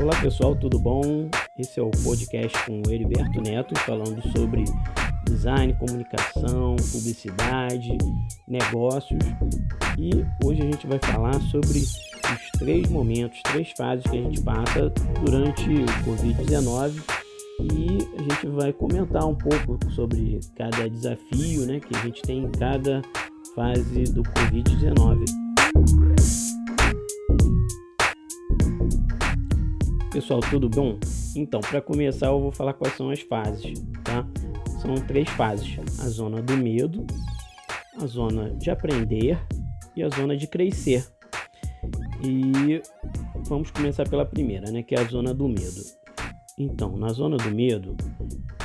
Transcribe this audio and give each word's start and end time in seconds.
Olá 0.00 0.18
pessoal, 0.18 0.56
tudo 0.56 0.78
bom? 0.78 1.28
Esse 1.58 1.78
é 1.78 1.82
o 1.82 1.90
podcast 1.90 2.56
com 2.64 2.80
o 2.80 2.90
Heriberto 2.90 3.38
Neto 3.42 3.78
falando 3.80 4.22
sobre 4.32 4.64
design, 5.26 5.74
comunicação, 5.74 6.74
publicidade, 6.76 7.98
negócios 8.48 9.22
e 9.98 10.24
hoje 10.42 10.62
a 10.62 10.64
gente 10.64 10.86
vai 10.86 10.98
falar 11.00 11.38
sobre 11.42 11.80
os 11.80 12.50
três 12.58 12.88
momentos, 12.88 13.42
três 13.42 13.72
fases 13.72 14.10
que 14.10 14.16
a 14.16 14.22
gente 14.22 14.40
passa 14.40 14.90
durante 15.22 15.68
o 15.68 15.84
Covid-19 16.06 17.02
e 17.60 17.98
a 18.18 18.22
gente 18.22 18.46
vai 18.56 18.72
comentar 18.72 19.26
um 19.26 19.34
pouco 19.34 19.78
sobre 19.90 20.40
cada 20.56 20.88
desafio 20.88 21.66
né, 21.66 21.78
que 21.78 21.94
a 21.94 22.00
gente 22.00 22.22
tem 22.22 22.44
em 22.44 22.50
cada 22.52 23.02
fase 23.54 24.04
do 24.04 24.22
Covid-19. 24.22 26.59
Pessoal, 30.10 30.40
tudo 30.40 30.68
bom? 30.68 30.98
Então, 31.36 31.60
para 31.60 31.80
começar, 31.80 32.26
eu 32.26 32.40
vou 32.40 32.50
falar 32.50 32.72
quais 32.72 32.96
são 32.96 33.10
as 33.10 33.20
fases, 33.20 33.80
tá? 34.02 34.26
São 34.82 34.96
três 35.06 35.28
fases: 35.30 35.78
a 36.00 36.08
zona 36.08 36.42
do 36.42 36.56
medo, 36.56 37.06
a 37.96 38.06
zona 38.06 38.50
de 38.56 38.70
aprender 38.70 39.38
e 39.94 40.02
a 40.02 40.08
zona 40.08 40.36
de 40.36 40.48
crescer. 40.48 41.06
E 42.24 42.82
vamos 43.46 43.70
começar 43.70 44.08
pela 44.08 44.26
primeira, 44.26 44.68
né, 44.72 44.82
que 44.82 44.96
é 44.96 45.00
a 45.00 45.04
zona 45.04 45.32
do 45.32 45.48
medo. 45.48 45.80
Então, 46.58 46.96
na 46.96 47.10
zona 47.10 47.36
do 47.36 47.50
medo, 47.52 47.96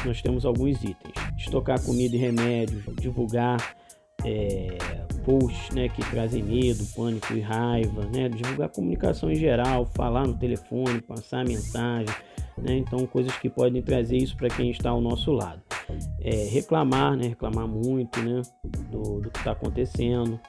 nós 0.03 0.23
temos 0.23 0.45
alguns 0.45 0.84
itens: 0.84 1.14
estocar 1.38 1.80
comida 1.80 2.16
e 2.16 2.20
remédios, 2.20 2.84
divulgar 3.00 3.75
é, 4.25 5.05
posts 5.25 5.75
né, 5.75 5.89
que 5.89 6.02
trazem 6.11 6.43
medo, 6.43 6.85
pânico 6.95 7.33
e 7.33 7.41
raiva, 7.41 8.05
né, 8.05 8.29
divulgar 8.29 8.70
comunicação 8.70 9.31
em 9.31 9.35
geral, 9.35 9.86
falar 9.95 10.25
no 10.27 10.38
telefone, 10.38 11.02
passar 11.02 11.44
mensagem, 11.44 12.13
né, 12.58 12.77
então 12.77 13.05
coisas 13.08 13.35
que 13.38 13.50
podem 13.50 13.81
trazer 13.81 14.17
isso 14.17 14.38
para 14.38 14.47
quem 14.50 14.69
está 14.69 14.91
ao 14.91 15.02
nosso 15.02 15.31
lado. 15.31 15.61
É, 16.22 16.47
reclamar, 16.50 17.17
né, 17.17 17.27
reclamar 17.27 17.67
muito 17.67 18.22
né, 18.22 18.41
do, 18.91 19.19
do 19.19 19.31
que 19.31 19.39
está 19.39 19.52
acontecendo, 19.52 20.39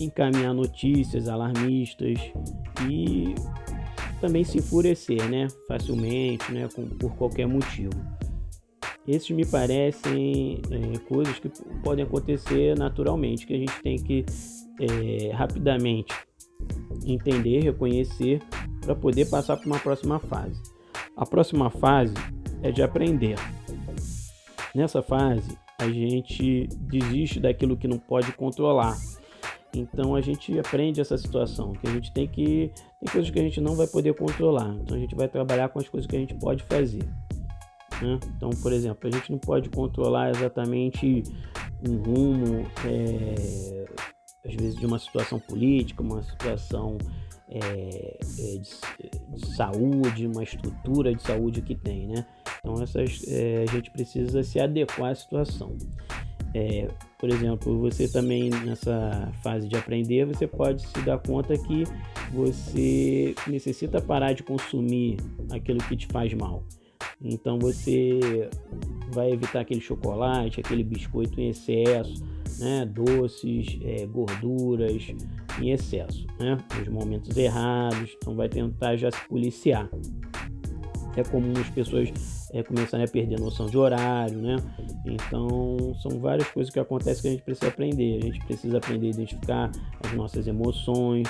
encaminhar 0.00 0.54
notícias 0.54 1.28
alarmistas 1.28 2.18
e 2.88 3.34
também 4.20 4.44
se 4.44 4.58
enfurecer 4.58 5.28
né, 5.28 5.48
facilmente 5.66 6.52
né, 6.52 6.68
com, 6.74 6.86
por 6.86 7.14
qualquer 7.16 7.46
motivo. 7.46 7.92
Esses 9.06 9.30
me 9.30 9.44
parecem 9.44 10.60
é, 10.70 10.98
coisas 11.08 11.38
que 11.38 11.48
podem 11.82 12.04
acontecer 12.04 12.78
naturalmente, 12.78 13.46
que 13.46 13.54
a 13.54 13.58
gente 13.58 13.82
tem 13.82 13.96
que 13.96 14.24
é, 14.80 15.32
rapidamente 15.32 16.14
entender, 17.04 17.62
reconhecer 17.62 18.40
para 18.80 18.94
poder 18.94 19.28
passar 19.28 19.56
para 19.56 19.66
uma 19.66 19.78
próxima 19.78 20.18
fase. 20.18 20.60
A 21.16 21.26
próxima 21.26 21.68
fase 21.70 22.14
é 22.62 22.70
de 22.70 22.82
aprender. 22.82 23.36
Nessa 24.74 25.02
fase, 25.02 25.58
a 25.78 25.88
gente 25.88 26.68
desiste 26.80 27.40
daquilo 27.40 27.76
que 27.76 27.88
não 27.88 27.98
pode 27.98 28.32
controlar. 28.32 28.96
Então 29.74 30.14
a 30.14 30.20
gente 30.20 30.58
aprende 30.58 31.00
essa 31.00 31.16
situação, 31.16 31.72
que 31.72 31.88
a 31.88 31.92
gente 31.92 32.12
tem 32.12 32.28
que 32.28 32.70
tem 33.00 33.10
coisas 33.10 33.30
que 33.30 33.38
a 33.38 33.42
gente 33.42 33.60
não 33.60 33.74
vai 33.74 33.86
poder 33.86 34.14
controlar. 34.14 34.74
Então 34.80 34.96
a 34.96 35.00
gente 35.00 35.14
vai 35.14 35.28
trabalhar 35.28 35.70
com 35.70 35.78
as 35.78 35.88
coisas 35.88 36.08
que 36.08 36.14
a 36.14 36.18
gente 36.18 36.34
pode 36.34 36.62
fazer. 36.64 37.02
Né? 38.02 38.18
Então, 38.36 38.50
por 38.50 38.72
exemplo, 38.72 39.08
a 39.08 39.10
gente 39.10 39.30
não 39.30 39.38
pode 39.38 39.70
controlar 39.70 40.30
exatamente 40.30 41.22
um 41.88 41.96
rumo, 41.96 42.66
é, 42.84 43.84
às 44.44 44.54
vezes, 44.54 44.74
de 44.74 44.84
uma 44.84 44.98
situação 44.98 45.38
política, 45.38 46.02
uma 46.02 46.22
situação 46.22 46.98
é, 47.48 47.58
é 47.58 48.58
de, 48.58 49.36
de, 49.36 49.54
saúde, 49.54 50.26
uma 50.26 50.42
estrutura 50.42 51.14
de 51.14 51.22
saúde 51.22 51.62
que 51.62 51.76
tem. 51.76 52.08
Né? 52.08 52.26
Então, 52.58 52.82
essas, 52.82 53.22
é, 53.28 53.64
a 53.68 53.72
gente 53.72 53.90
precisa 53.90 54.42
se 54.42 54.58
adequar 54.58 55.12
à 55.12 55.14
situação. 55.14 55.76
É, 56.54 56.88
por 57.18 57.30
exemplo, 57.30 57.78
você 57.78 58.06
também 58.08 58.50
nessa 58.50 59.32
fase 59.42 59.68
de 59.68 59.76
aprender, 59.76 60.26
você 60.26 60.46
pode 60.46 60.82
se 60.86 61.00
dar 61.02 61.18
conta 61.18 61.56
que 61.56 61.84
você 62.30 63.34
necessita 63.46 64.02
parar 64.02 64.32
de 64.32 64.42
consumir 64.42 65.16
aquilo 65.50 65.78
que 65.78 65.96
te 65.96 66.06
faz 66.08 66.34
mal. 66.34 66.62
Então 67.24 67.58
você 67.58 68.48
vai 69.12 69.30
evitar 69.30 69.60
aquele 69.60 69.80
chocolate, 69.80 70.60
aquele 70.60 70.82
biscoito 70.82 71.40
em 71.40 71.48
excesso, 71.48 72.22
né? 72.58 72.86
doces, 72.86 73.78
é, 73.82 74.06
gorduras 74.06 75.14
em 75.60 75.70
excesso, 75.70 76.26
né? 76.38 76.58
nos 76.78 76.88
momentos 76.88 77.36
errados. 77.36 78.16
Então 78.16 78.34
vai 78.34 78.48
tentar 78.48 78.96
já 78.96 79.10
se 79.10 79.28
policiar. 79.28 79.88
É 81.16 81.22
comum 81.22 81.52
as 81.58 81.68
pessoas 81.70 82.10
é, 82.52 82.62
começarem 82.62 83.04
a 83.04 83.08
perder 83.08 83.36
a 83.36 83.38
noção 83.38 83.66
de 83.66 83.78
horário, 83.78 84.38
né? 84.38 84.56
Então 85.06 85.94
são 86.00 86.18
várias 86.20 86.48
coisas 86.48 86.72
que 86.72 86.78
acontecem 86.78 87.22
que 87.22 87.28
a 87.28 87.30
gente 87.30 87.42
precisa 87.42 87.68
aprender. 87.68 88.18
A 88.18 88.26
gente 88.26 88.44
precisa 88.44 88.78
aprender 88.78 89.06
a 89.06 89.10
identificar 89.10 89.70
as 90.04 90.12
nossas 90.12 90.46
emoções, 90.46 91.26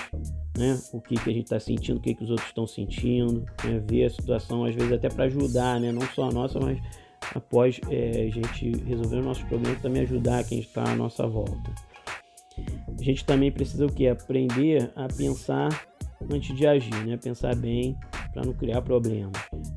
né? 0.58 0.78
O 0.92 1.00
que, 1.00 1.14
que 1.14 1.30
a 1.30 1.32
gente 1.32 1.44
está 1.44 1.60
sentindo, 1.60 1.98
o 1.98 2.00
que, 2.00 2.14
que 2.14 2.24
os 2.24 2.30
outros 2.30 2.48
estão 2.48 2.66
sentindo, 2.66 3.44
né? 3.64 3.82
ver 3.86 4.04
a 4.04 4.10
situação, 4.10 4.64
às 4.64 4.74
vezes 4.74 4.92
até 4.92 5.08
para 5.08 5.24
ajudar, 5.24 5.78
né? 5.80 5.92
Não 5.92 6.02
só 6.08 6.28
a 6.28 6.32
nossa, 6.32 6.58
mas 6.58 6.80
após 7.34 7.80
é, 7.88 8.26
a 8.26 8.30
gente 8.30 8.72
resolver 8.84 9.18
os 9.18 9.24
nossos 9.24 9.44
problemas, 9.44 9.80
também 9.80 10.02
ajudar 10.02 10.44
quem 10.44 10.58
está 10.58 10.82
à 10.82 10.94
nossa 10.96 11.26
volta. 11.26 11.72
A 12.98 13.02
gente 13.02 13.24
também 13.24 13.50
precisa 13.50 13.86
o 13.86 13.92
que? 13.92 14.06
Aprender 14.08 14.90
a 14.96 15.08
pensar 15.08 15.68
antes 16.30 16.54
de 16.54 16.66
agir, 16.66 17.06
né? 17.06 17.16
Pensar 17.16 17.54
bem 17.54 17.96
para 18.32 18.44
não 18.44 18.52
criar 18.52 18.82
problemas. 18.82 19.32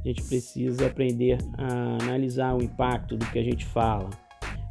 A 0.06 0.08
gente 0.08 0.22
precisa 0.22 0.86
aprender 0.86 1.40
a 1.58 1.98
analisar 2.04 2.56
o 2.56 2.64
impacto 2.64 3.18
do 3.18 3.26
que 3.26 3.40
a 3.40 3.44
gente 3.44 3.66
fala, 3.66 4.08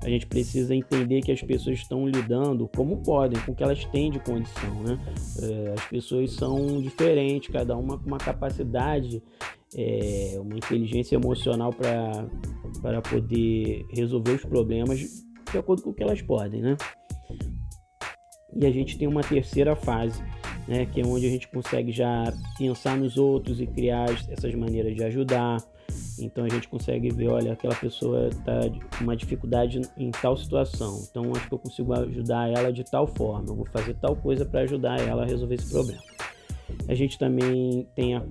a 0.04 0.08
gente 0.10 0.26
precisa 0.26 0.74
entender 0.74 1.22
que 1.22 1.32
as 1.32 1.40
pessoas 1.40 1.78
estão 1.78 2.06
lidando 2.06 2.68
como 2.76 2.98
podem, 2.98 3.40
com 3.40 3.52
o 3.52 3.54
que 3.54 3.62
elas 3.62 3.86
têm 3.86 4.10
de 4.10 4.20
condição. 4.20 4.82
Né? 4.82 4.98
É, 5.40 5.72
as 5.72 5.84
pessoas 5.86 6.32
são 6.32 6.80
diferentes, 6.82 7.48
cada 7.50 7.74
uma 7.74 7.98
com 7.98 8.06
uma 8.06 8.18
capacidade, 8.18 9.22
é, 9.74 10.36
uma 10.38 10.56
inteligência 10.56 11.16
emocional 11.16 11.72
para 11.72 13.00
poder 13.00 13.86
resolver 13.90 14.32
os 14.32 14.44
problemas 14.44 15.00
de 15.50 15.58
acordo 15.58 15.82
com 15.82 15.90
o 15.90 15.94
que 15.94 16.02
elas 16.02 16.20
podem. 16.20 16.60
Né? 16.60 16.76
E 18.54 18.66
a 18.66 18.70
gente 18.70 18.98
tem 18.98 19.08
uma 19.08 19.22
terceira 19.22 19.74
fase, 19.74 20.22
né, 20.66 20.86
que 20.86 21.00
é 21.00 21.06
onde 21.06 21.26
a 21.26 21.30
gente 21.30 21.48
consegue 21.48 21.92
já 21.92 22.32
pensar 22.58 22.96
nos 22.96 23.16
outros 23.16 23.60
e 23.60 23.66
criar 23.66 24.06
essas 24.30 24.54
maneiras 24.54 24.94
de 24.94 25.04
ajudar 25.04 25.58
então 26.18 26.44
a 26.44 26.48
gente 26.48 26.68
consegue 26.68 27.10
ver, 27.10 27.28
olha, 27.28 27.52
aquela 27.52 27.74
pessoa 27.74 28.28
está 28.28 28.60
com 28.96 29.04
uma 29.04 29.16
dificuldade 29.16 29.80
em 29.96 30.10
tal 30.10 30.36
situação. 30.36 31.02
Então 31.10 31.32
acho 31.34 31.48
que 31.48 31.54
eu 31.54 31.58
consigo 31.58 31.92
ajudar 31.92 32.50
ela 32.50 32.72
de 32.72 32.84
tal 32.84 33.06
forma. 33.06 33.48
Eu 33.48 33.56
vou 33.56 33.66
fazer 33.66 33.94
tal 33.94 34.14
coisa 34.16 34.44
para 34.44 34.60
ajudar 34.60 35.00
ela 35.00 35.22
a 35.22 35.26
resolver 35.26 35.54
esse 35.56 35.70
problema. 35.70 36.02
A 36.88 36.94
gente 36.94 37.18
também 37.18 37.86
tem, 37.94 38.16
a, 38.16 38.22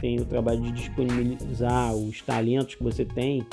tem 0.00 0.20
o 0.20 0.24
trabalho 0.24 0.60
de 0.60 0.72
disponibilizar 0.72 1.94
os 1.94 2.20
talentos 2.22 2.74
que 2.74 2.82
você 2.82 3.04
tem 3.04 3.44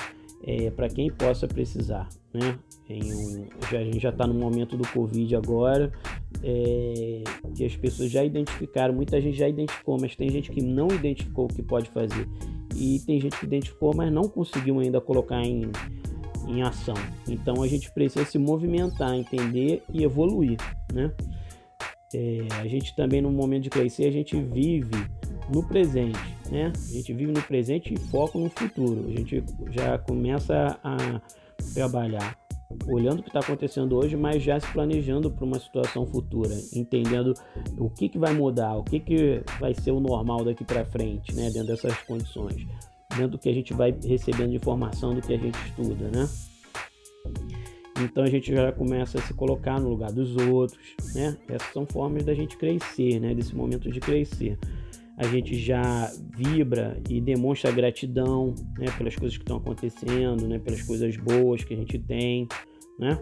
é, 0.48 0.72
para 0.72 0.88
quem 0.88 1.12
possa 1.12 1.46
precisar. 1.46 2.08
Né? 2.34 2.58
Um, 2.90 3.46
já, 3.70 3.80
a 3.80 3.84
gente 3.84 4.00
já 4.00 4.10
está 4.10 4.26
no 4.26 4.34
momento 4.34 4.78
do 4.78 4.88
Covid 4.88 5.36
agora, 5.36 5.92
é, 6.42 7.24
que 7.54 7.66
as 7.66 7.76
pessoas 7.76 8.10
já 8.10 8.24
identificaram, 8.24 8.94
muita 8.94 9.20
gente 9.20 9.38
já 9.38 9.50
identificou, 9.50 9.98
mas 10.00 10.16
tem 10.16 10.30
gente 10.30 10.50
que 10.50 10.62
não 10.62 10.88
identificou 10.88 11.46
o 11.46 11.48
que 11.50 11.62
pode 11.62 11.90
fazer 11.90 12.26
e 12.74 13.00
tem 13.06 13.20
gente 13.20 13.38
que 13.38 13.46
identificou, 13.46 13.94
mas 13.94 14.12
não 14.12 14.24
conseguiu 14.24 14.80
ainda 14.80 15.02
colocar 15.02 15.42
em, 15.42 15.70
em 16.48 16.62
ação. 16.62 16.96
Então 17.28 17.62
a 17.62 17.68
gente 17.68 17.92
precisa 17.92 18.24
se 18.24 18.38
movimentar, 18.38 19.14
entender 19.16 19.84
e 19.92 20.04
evoluir, 20.04 20.58
né? 20.94 21.12
É, 22.14 22.48
a 22.62 22.68
gente 22.68 22.96
também 22.96 23.22
no 23.22 23.30
momento 23.30 23.64
de 23.64 23.70
crescer 23.70 24.06
a 24.06 24.12
gente 24.12 24.40
vive 24.42 24.96
no 25.54 25.64
presente, 25.64 26.20
né? 26.52 26.72
A 26.76 26.94
gente 26.94 27.14
vive 27.14 27.32
no 27.32 27.42
presente 27.42 27.94
e 27.94 27.98
foca 27.98 28.38
no 28.38 28.50
futuro. 28.50 29.06
A 29.08 29.12
gente 29.12 29.44
já 29.72 29.98
começa 29.98 30.80
a 30.84 31.22
trabalhar 31.74 32.38
olhando 32.86 33.20
o 33.20 33.24
que 33.24 33.30
está 33.30 33.40
acontecendo 33.40 33.96
hoje, 33.96 34.16
mas 34.16 34.44
já 34.44 34.60
se 34.60 34.68
planejando 34.72 35.32
para 35.32 35.46
uma 35.46 35.60
situação 35.60 36.06
futura, 36.06 36.54
entendendo 36.74 37.34
o 37.78 37.90
que, 37.90 38.10
que 38.10 38.20
vai 38.20 38.34
mudar, 38.34 38.76
o 38.76 38.84
que, 38.84 39.00
que 39.00 39.42
vai 39.60 39.74
ser 39.74 39.92
o 39.92 40.00
normal 40.00 40.44
daqui 40.44 40.66
para 40.66 40.86
frente, 40.86 41.34
né, 41.34 41.50
dentro 41.50 41.68
dessas 41.68 41.98
condições, 42.04 42.68
dentro 43.12 43.30
do 43.30 43.38
que 43.38 43.50
a 43.50 43.54
gente 43.54 43.74
vai 43.74 43.96
recebendo 44.06 44.50
de 44.50 44.58
informação 44.58 45.16
do 45.16 45.22
que 45.22 45.34
a 45.34 45.38
gente 45.38 45.58
estuda, 45.66 46.10
né? 46.10 46.28
Então 48.00 48.24
a 48.24 48.30
gente 48.30 48.54
já 48.54 48.72
começa 48.72 49.18
a 49.18 49.22
se 49.22 49.34
colocar 49.34 49.80
no 49.80 49.90
lugar 49.90 50.12
dos 50.12 50.36
outros, 50.36 50.96
né? 51.16 51.36
Essas 51.48 51.74
são 51.74 51.86
formas 51.86 52.24
da 52.24 52.34
gente 52.34 52.56
crescer, 52.56 53.20
né? 53.20 53.34
Desse 53.34 53.56
momento 53.56 53.90
de 53.90 54.00
crescer. 54.00 54.58
A 55.18 55.26
gente 55.28 55.56
já 55.60 56.12
vibra 56.36 57.02
e 57.10 57.20
demonstra 57.20 57.72
gratidão, 57.72 58.54
né? 58.78 58.86
Pelas 58.98 59.16
coisas 59.16 59.36
que 59.38 59.44
estão 59.44 59.58
acontecendo, 59.58 60.48
né? 60.48 60.60
Pelas 60.60 60.82
coisas 60.84 61.18
boas 61.18 61.64
que 61.64 61.74
a 61.74 61.78
gente 61.78 61.98
tem, 61.98 62.48
né? 63.00 63.20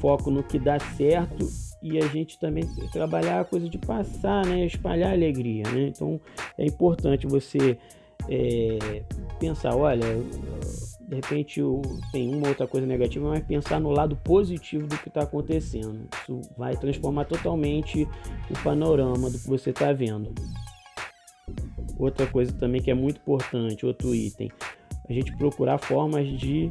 Foco 0.00 0.30
no 0.30 0.42
que 0.42 0.58
dá 0.58 0.78
certo 0.78 1.46
e 1.82 1.98
a 1.98 2.06
gente 2.08 2.38
também 2.40 2.64
trabalhar 2.90 3.40
a 3.40 3.44
coisa 3.44 3.68
de 3.68 3.76
passar, 3.76 4.46
né, 4.46 4.64
espalhar 4.64 5.12
alegria, 5.12 5.64
né? 5.70 5.88
Então 5.88 6.18
é 6.56 6.64
importante 6.64 7.26
você 7.26 7.78
é, 8.28 9.02
pensar, 9.38 9.76
olha, 9.76 10.06
de 11.06 11.14
repente 11.14 11.60
tem 12.10 12.34
uma 12.34 12.48
outra 12.48 12.66
coisa 12.66 12.86
negativa, 12.86 13.28
mas 13.28 13.44
pensar 13.44 13.78
no 13.78 13.90
lado 13.90 14.16
positivo 14.16 14.86
do 14.86 14.96
que 14.96 15.08
está 15.08 15.24
acontecendo. 15.24 16.08
Isso 16.22 16.40
vai 16.56 16.74
transformar 16.74 17.26
totalmente 17.26 18.08
o 18.50 18.62
panorama 18.62 19.28
do 19.28 19.38
que 19.38 19.46
você 19.46 19.70
está 19.70 19.92
vendo. 19.92 20.32
Outra 21.98 22.26
coisa 22.26 22.52
também 22.52 22.80
que 22.82 22.90
é 22.90 22.94
muito 22.94 23.18
importante, 23.20 23.86
outro 23.86 24.14
item, 24.14 24.50
a 25.08 25.12
gente 25.12 25.36
procurar 25.36 25.78
formas 25.78 26.26
de 26.28 26.70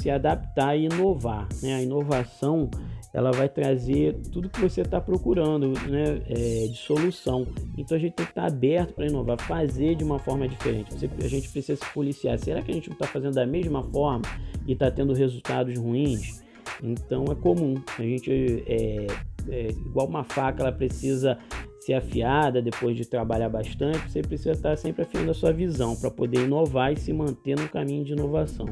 se 0.00 0.10
adaptar 0.10 0.76
e 0.76 0.86
inovar. 0.86 1.48
Né? 1.62 1.74
A 1.74 1.82
inovação 1.82 2.70
ela 3.12 3.32
vai 3.32 3.48
trazer 3.48 4.14
tudo 4.32 4.48
que 4.48 4.60
você 4.60 4.82
está 4.82 5.00
procurando 5.00 5.72
né, 5.88 6.22
é, 6.28 6.66
de 6.68 6.76
solução. 6.76 7.46
Então 7.76 7.96
a 7.96 8.00
gente 8.00 8.14
tem 8.14 8.24
que 8.24 8.32
estar 8.32 8.42
tá 8.42 8.46
aberto 8.46 8.94
para 8.94 9.06
inovar, 9.06 9.40
fazer 9.40 9.96
de 9.96 10.04
uma 10.04 10.18
forma 10.18 10.46
diferente. 10.48 10.94
Você, 10.94 11.10
a 11.22 11.28
gente 11.28 11.48
precisa 11.48 11.84
se 11.84 11.92
policiar. 11.92 12.38
Será 12.38 12.62
que 12.62 12.70
a 12.70 12.74
gente 12.74 12.88
não 12.88 12.94
está 12.94 13.06
fazendo 13.06 13.34
da 13.34 13.46
mesma 13.46 13.82
forma 13.82 14.22
e 14.66 14.72
está 14.72 14.90
tendo 14.90 15.12
resultados 15.12 15.76
ruins? 15.76 16.42
Então 16.82 17.24
é 17.30 17.34
comum. 17.34 17.74
A 17.98 18.02
gente 18.02 18.64
é, 18.66 19.06
é 19.48 19.68
igual 19.70 20.06
uma 20.06 20.24
faca, 20.24 20.62
ela 20.62 20.72
precisa 20.72 21.36
ser 21.80 21.94
afiada 21.94 22.60
depois 22.60 22.96
de 22.96 23.04
trabalhar 23.04 23.48
bastante. 23.48 24.10
Você 24.10 24.20
precisa 24.20 24.52
estar 24.52 24.76
sempre 24.76 25.02
afiando 25.02 25.30
a 25.30 25.34
sua 25.34 25.52
visão 25.52 25.96
para 25.96 26.10
poder 26.10 26.44
inovar 26.44 26.92
e 26.92 26.96
se 26.96 27.12
manter 27.12 27.58
no 27.58 27.68
caminho 27.68 28.04
de 28.04 28.12
inovação. 28.12 28.66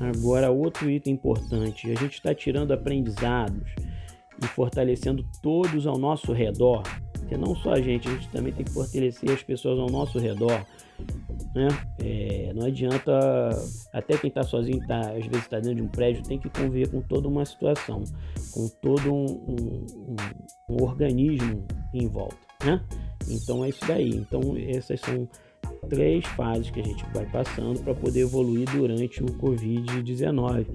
Agora, 0.00 0.50
outro 0.50 0.90
item 0.90 1.14
importante: 1.14 1.90
a 1.90 1.94
gente 1.94 2.14
está 2.14 2.34
tirando 2.34 2.72
aprendizados 2.72 3.74
e 4.42 4.46
fortalecendo 4.46 5.24
todos 5.42 5.86
ao 5.86 5.98
nosso 5.98 6.32
redor, 6.32 6.82
porque 7.12 7.36
não 7.36 7.54
só 7.56 7.72
a 7.72 7.80
gente, 7.80 8.08
a 8.08 8.12
gente 8.12 8.28
também 8.28 8.52
tem 8.52 8.64
que 8.64 8.72
fortalecer 8.72 9.30
as 9.30 9.42
pessoas 9.42 9.78
ao 9.78 9.88
nosso 9.88 10.18
redor. 10.18 10.64
Né? 11.54 11.68
É, 12.00 12.52
não 12.52 12.66
adianta, 12.66 13.12
até 13.92 14.18
quem 14.18 14.28
está 14.28 14.42
sozinho, 14.42 14.84
tá, 14.86 14.98
às 15.00 15.24
vezes 15.26 15.44
está 15.44 15.60
dentro 15.60 15.76
de 15.76 15.82
um 15.82 15.88
prédio, 15.88 16.24
tem 16.24 16.38
que 16.38 16.50
conviver 16.50 16.88
com 16.88 17.00
toda 17.00 17.28
uma 17.28 17.44
situação, 17.44 18.02
com 18.52 18.68
todo 18.82 19.12
um, 19.12 19.24
um, 19.24 19.86
um, 20.68 20.82
organismo 20.82 21.64
em 21.94 22.08
volta. 22.08 22.36
Né? 22.64 22.82
Então 23.28 23.64
é 23.64 23.68
isso 23.68 23.86
daí. 23.86 24.10
Então 24.10 24.40
essas 24.56 25.00
são 25.00 25.28
três 25.88 26.24
fases 26.28 26.70
que 26.70 26.80
a 26.80 26.84
gente 26.84 27.04
vai 27.14 27.26
passando 27.26 27.80
para 27.84 27.94
poder 27.94 28.20
evoluir 28.20 28.68
durante 28.72 29.22
o 29.22 29.26
Covid-19 29.26 30.66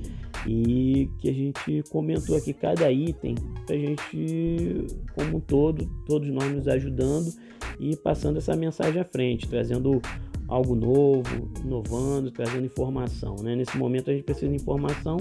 e 0.48 1.10
que 1.20 1.30
a 1.30 1.34
gente 1.34 1.84
comentou 1.90 2.38
aqui 2.38 2.54
cada 2.54 2.90
item 2.90 3.36
para 3.66 3.76
a 3.76 3.80
gente, 3.80 4.88
como 5.14 5.38
um 5.38 5.40
todo, 5.42 5.86
todos 6.08 6.30
nós 6.30 6.50
nos 6.54 6.68
ajudando 6.68 7.34
e 7.80 7.96
passando 7.98 8.38
essa 8.38 8.56
mensagem 8.56 9.02
à 9.02 9.06
frente, 9.06 9.48
trazendo 9.48 10.02
algo 10.50 10.76
novo, 10.76 11.52
inovando, 11.64 12.32
trazendo 12.32 12.66
informação. 12.66 13.36
Né? 13.42 13.56
Nesse 13.56 13.78
momento 13.78 14.10
a 14.10 14.14
gente 14.14 14.24
precisa 14.24 14.50
de 14.50 14.56
informação, 14.56 15.18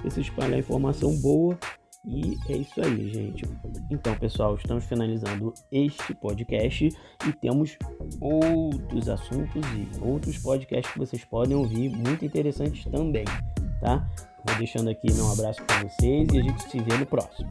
precisa 0.00 0.22
espalhar 0.22 0.58
informação 0.58 1.14
boa 1.20 1.56
e 2.06 2.38
é 2.48 2.56
isso 2.56 2.80
aí, 2.82 3.12
gente. 3.12 3.44
Então, 3.90 4.14
pessoal, 4.16 4.54
estamos 4.54 4.84
finalizando 4.84 5.52
este 5.70 6.14
podcast 6.14 6.88
e 7.26 7.32
temos 7.34 7.76
outros 8.20 9.08
assuntos 9.08 9.62
e 9.76 10.02
outros 10.02 10.38
podcasts 10.38 10.92
que 10.92 10.98
vocês 10.98 11.24
podem 11.24 11.56
ouvir, 11.56 11.90
muito 11.90 12.24
interessantes 12.24 12.84
também, 12.86 13.24
tá? 13.80 14.08
Vou 14.46 14.56
deixando 14.56 14.88
aqui 14.88 15.12
meu 15.12 15.30
abraço 15.30 15.62
para 15.64 15.82
vocês 15.82 16.26
e 16.32 16.38
a 16.38 16.42
gente 16.42 16.62
se 16.70 16.78
vê 16.80 16.96
no 16.96 17.04
próximo. 17.04 17.48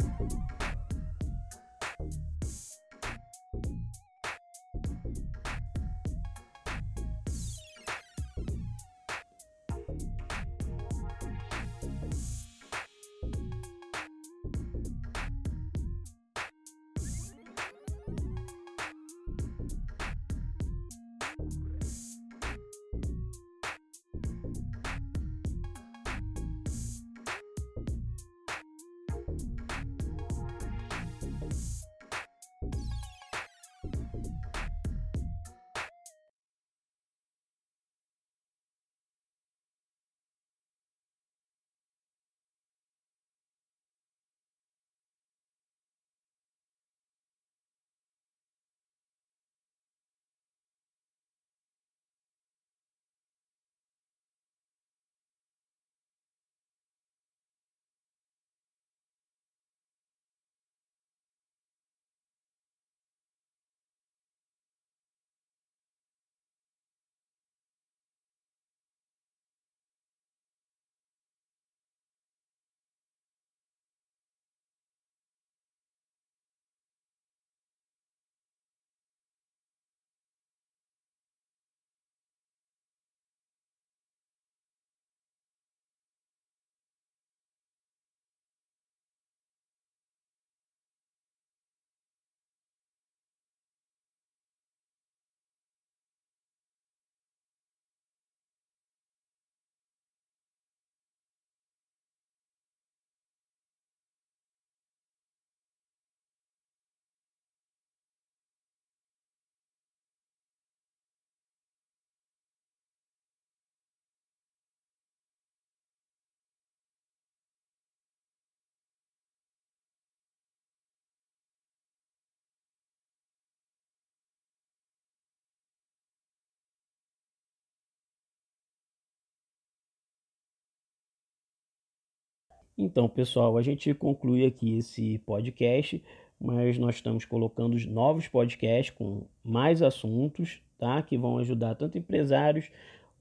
Então, 132.82 133.10
pessoal, 133.10 133.58
a 133.58 133.62
gente 133.62 133.94
conclui 133.94 134.46
aqui 134.46 134.78
esse 134.78 135.18
podcast, 135.26 136.02
mas 136.40 136.78
nós 136.78 136.96
estamos 136.96 137.26
colocando 137.26 137.78
novos 137.90 138.30
podcasts 138.30 138.96
com 138.96 139.24
mais 139.44 139.82
assuntos, 139.82 140.62
tá? 140.78 141.02
Que 141.02 141.18
vão 141.18 141.38
ajudar 141.40 141.76
tanto 141.76 141.98
empresários 141.98 142.72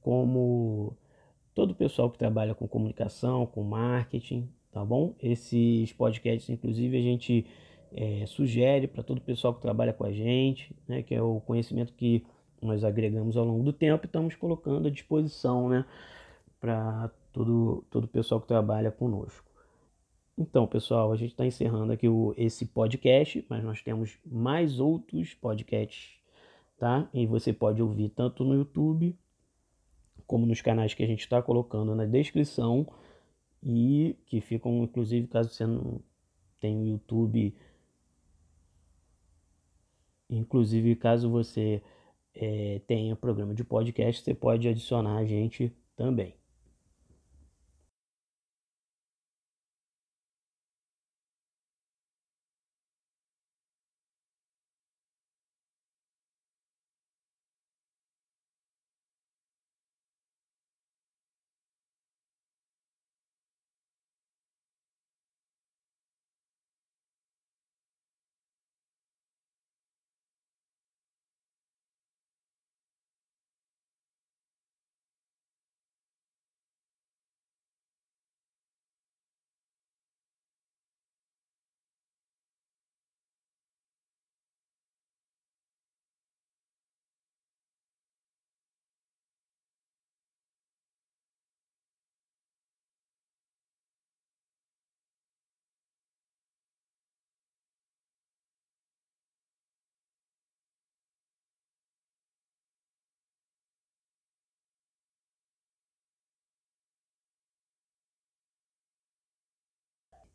como 0.00 0.96
todo 1.56 1.72
o 1.72 1.74
pessoal 1.74 2.08
que 2.08 2.16
trabalha 2.16 2.54
com 2.54 2.68
comunicação, 2.68 3.46
com 3.46 3.64
marketing, 3.64 4.48
tá 4.70 4.84
bom? 4.84 5.16
Esses 5.20 5.92
podcasts, 5.92 6.48
inclusive, 6.48 6.96
a 6.96 7.02
gente 7.02 7.44
é, 7.92 8.26
sugere 8.26 8.86
para 8.86 9.02
todo 9.02 9.18
o 9.18 9.22
pessoal 9.22 9.52
que 9.52 9.60
trabalha 9.60 9.92
com 9.92 10.04
a 10.04 10.12
gente, 10.12 10.72
né? 10.86 11.02
Que 11.02 11.16
é 11.16 11.20
o 11.20 11.40
conhecimento 11.40 11.92
que 11.94 12.24
nós 12.62 12.84
agregamos 12.84 13.36
ao 13.36 13.44
longo 13.44 13.64
do 13.64 13.72
tempo 13.72 14.04
e 14.04 14.06
estamos 14.06 14.36
colocando 14.36 14.86
à 14.86 14.90
disposição, 14.90 15.68
né? 15.68 15.84
Para 16.60 17.10
todo, 17.32 17.84
todo 17.90 18.04
o 18.04 18.08
pessoal 18.08 18.40
que 18.40 18.46
trabalha 18.46 18.92
conosco. 18.92 19.47
Então, 20.40 20.68
pessoal, 20.68 21.10
a 21.10 21.16
gente 21.16 21.32
está 21.32 21.44
encerrando 21.44 21.92
aqui 21.92 22.08
o, 22.08 22.32
esse 22.36 22.64
podcast, 22.64 23.44
mas 23.48 23.64
nós 23.64 23.82
temos 23.82 24.16
mais 24.24 24.78
outros 24.78 25.34
podcasts, 25.34 26.16
tá? 26.78 27.10
E 27.12 27.26
você 27.26 27.52
pode 27.52 27.82
ouvir 27.82 28.10
tanto 28.10 28.44
no 28.44 28.54
YouTube 28.54 29.18
como 30.28 30.46
nos 30.46 30.60
canais 30.60 30.94
que 30.94 31.02
a 31.02 31.06
gente 31.08 31.22
está 31.22 31.42
colocando 31.42 31.92
na 31.92 32.06
descrição 32.06 32.86
e 33.60 34.14
que 34.26 34.40
ficam, 34.40 34.84
inclusive, 34.84 35.26
caso 35.26 35.50
você 35.50 35.66
não, 35.66 36.00
tem 36.60 36.76
o 36.82 36.86
YouTube. 36.86 37.52
Inclusive, 40.30 40.94
caso 40.94 41.28
você 41.28 41.82
é, 42.32 42.80
tenha 42.86 43.16
programa 43.16 43.54
de 43.54 43.64
podcast, 43.64 44.22
você 44.22 44.34
pode 44.34 44.68
adicionar 44.68 45.16
a 45.16 45.24
gente 45.24 45.72
também. 45.96 46.37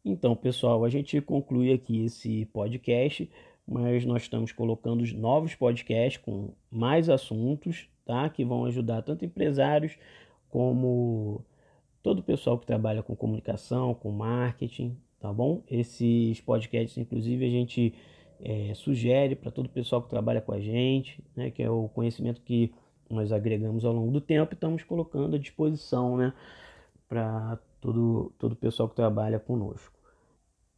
Então, 0.06 0.36
pessoal, 0.36 0.84
a 0.84 0.90
gente 0.90 1.22
conclui 1.22 1.72
aqui 1.72 2.04
esse 2.06 2.46
podcast, 2.48 3.30
mas 3.66 4.06
nós 4.06 4.24
estamos 4.24 4.52
colocando 4.52 5.06
novos 5.16 5.56
podcasts 5.56 6.22
com 6.22 6.54
mais 6.70 7.10
assuntos, 7.10 7.88
tá? 8.06 8.30
Que 8.30 8.44
vão 8.44 8.66
ajudar 8.66 9.02
tanto 9.02 9.24
empresários 9.24 9.98
como 10.50 11.46
todo 12.02 12.20
o 12.20 12.24
pessoal 12.24 12.60
que 12.60 12.66
trabalha 12.66 13.02
com 13.02 13.16
comunicação, 13.16 13.94
com 13.94 14.12
marketing, 14.12 14.98
tá 15.22 15.32
bom? 15.32 15.64
Esses 15.70 16.42
podcasts, 16.42 16.98
inclusive, 16.98 17.46
a 17.46 17.50
gente 17.50 17.94
é, 18.42 18.74
sugere 18.76 19.36
para 19.38 19.52
todo 19.52 19.68
o 19.68 19.70
pessoal 19.70 20.02
que 20.02 20.10
trabalha 20.10 20.42
com 20.42 20.52
a 20.52 20.60
gente, 20.60 21.24
né? 21.34 21.50
Que 21.50 21.64
é 21.64 21.70
o 21.70 21.88
conhecimento 21.88 22.42
que 22.42 22.74
nós 23.10 23.32
agregamos 23.32 23.86
ao 23.86 23.94
longo 23.94 24.12
do 24.12 24.20
tempo 24.22 24.54
e 24.54 24.56
estamos 24.56 24.84
colocando 24.84 25.38
à 25.38 25.40
disposição, 25.40 26.18
né? 26.18 26.34
Para 27.08 27.58
todo, 27.80 28.34
todo 28.38 28.52
o 28.54 28.56
pessoal 28.56 28.90
que 28.90 28.96
trabalha 28.96 29.40
conosco. 29.40 29.93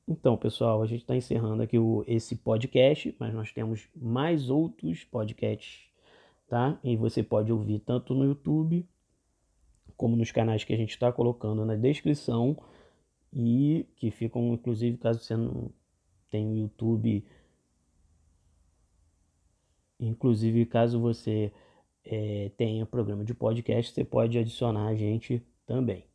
Então, 0.07 0.38
pessoal, 0.38 0.83
a 0.83 0.85
gente 0.85 1.01
está 1.01 1.15
encerrando 1.15 1.63
aqui 1.63 1.79
o, 1.79 2.03
esse 2.07 2.35
podcast, 2.35 3.15
mas 3.19 3.33
nós 3.33 3.51
temos 3.51 3.89
mais 3.95 4.50
outros 4.51 5.03
podcasts, 5.03 5.89
tá? 6.47 6.79
E 6.83 6.95
você 6.95 7.24
pode 7.24 7.51
ouvir 7.51 7.79
tanto 7.79 8.13
no 8.13 8.24
YouTube 8.24 8.88
como 9.97 10.15
nos 10.15 10.31
canais 10.31 10.63
que 10.63 10.74
a 10.74 10.77
gente 10.77 10.91
está 10.91 11.12
colocando 11.12 11.65
na 11.65 11.75
descrição 11.75 12.55
e 13.33 13.88
que 13.95 14.12
ficam, 14.12 14.53
inclusive, 14.53 14.97
caso 14.97 15.21
você 15.21 15.35
não 15.35 15.71
tenha 16.29 16.51
o 16.51 16.57
YouTube, 16.57 17.25
inclusive 20.00 20.65
caso 20.67 21.00
você 21.00 21.51
é, 22.03 22.51
tenha 22.57 22.85
programa 22.85 23.24
de 23.24 23.33
podcast, 23.33 23.91
você 23.91 24.03
pode 24.03 24.38
adicionar 24.38 24.88
a 24.88 24.95
gente 24.95 25.41
também. 25.65 26.05